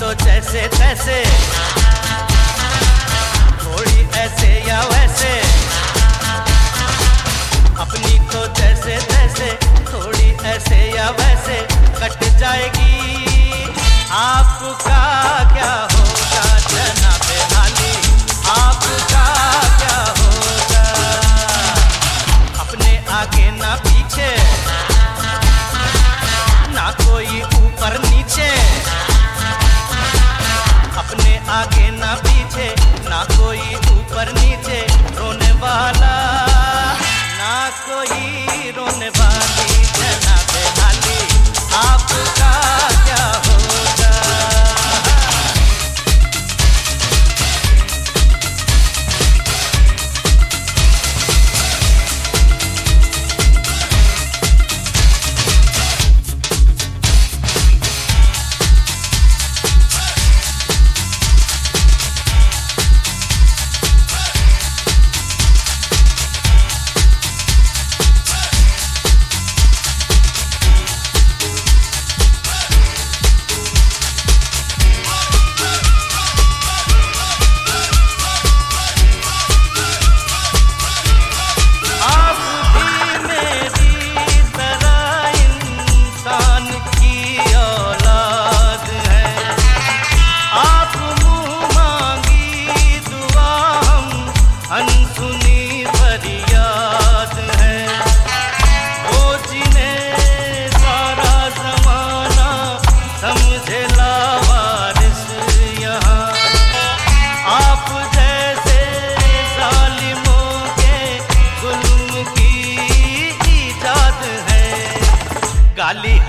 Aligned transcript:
तो 0.00 0.12
जैसे 0.14 0.60
तैसे। 0.68 1.22
थोड़ी 3.64 4.08
ऐसे 4.18 4.68
या 4.68 4.80
वैसे। 4.82 5.45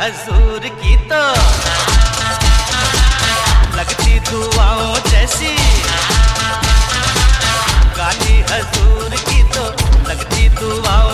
हजूर 0.08 0.66
की 0.82 0.96
तो 1.10 1.22
लगती 3.78 4.20
दुआओं 4.30 4.96
जैसी। 5.10 5.52
काली 7.98 8.38
हजूर 8.52 9.16
की 9.28 9.44
तो 9.56 9.66
लगती 10.10 10.48
दुआओं 10.60 11.07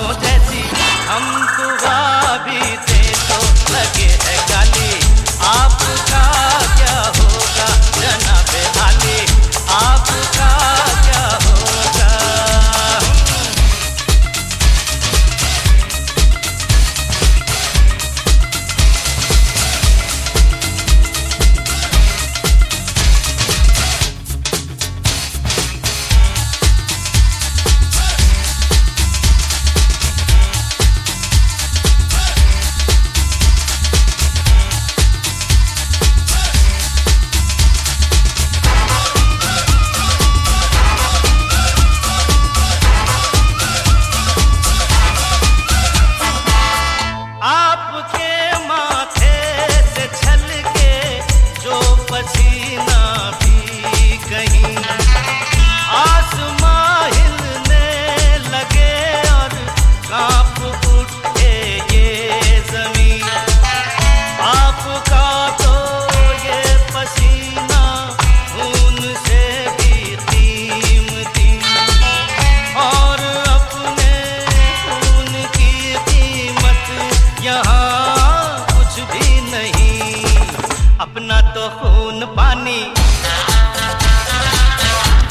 अपना 81.03 81.37
तो 81.55 81.63
खून 81.69 82.25
पानी। 82.35 82.77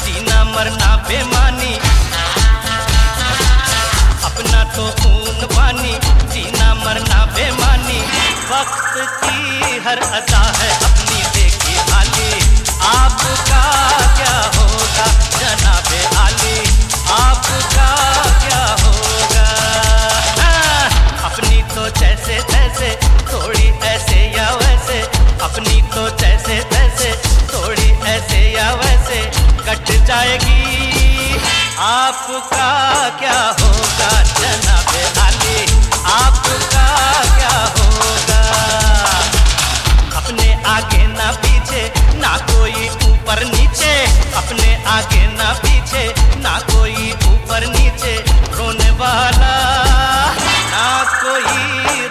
जीना 0.03 0.43
मरना 0.43 0.89
बेमानी। 1.07 1.73
अपना 4.29 4.63
तो 4.75 4.85
खून 4.99 5.39
पानी, 5.55 5.93
जीना 6.33 6.73
मरना 6.73 7.25
बेमानी। 7.25 7.99
वक्त 8.51 8.93
की 9.23 9.79
हर 9.87 9.99
अदा 10.19 10.43
है 10.59 10.71
अपनी 10.83 11.23
देखी 11.33 11.75
हाली 11.91 12.31
आपका 12.93 13.63
क्या 14.17 14.35
आपका 32.13 33.09
क्या 33.19 33.37
होगा? 33.59 34.09
जनाब 34.39 34.91
आली, 35.19 35.61
आपका 36.13 36.83
क्या 37.37 37.55
होगा? 37.77 38.41
अपने 40.19 40.47
आगे 40.73 41.07
ना 41.07 41.31
पीछे, 41.31 41.81
ना 42.19 42.37
कोई 42.51 42.89
ऊपर 43.09 43.43
नीचे। 43.45 43.93
अपने 44.33 44.69
आगे 44.87 45.25
ना 45.33 45.51
पीछे, 45.63 46.03
ना 46.37 46.59
कोई 46.59 47.11
ऊपर 47.11 47.65
नीचे। 47.67 48.15
रोने 48.57 48.89
वाला 49.01 49.55
ना 50.73 50.87
कोई 51.23 52.07